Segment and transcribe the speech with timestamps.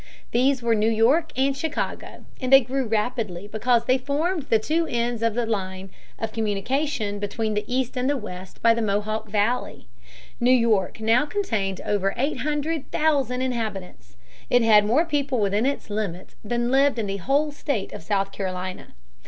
[0.31, 4.87] These were New York and Chicago; and they grew rapidly because they formed the two
[4.89, 9.29] ends of the line of communication between the East and the West by the Mohawk
[9.29, 9.85] Valley (p.
[10.43, 10.45] 239).
[10.47, 14.17] New York now contained over eight hundred thousand inhabitants.
[14.49, 18.31] It had more people within its limits than lived in the whole state of South
[18.31, 18.95] Carolina.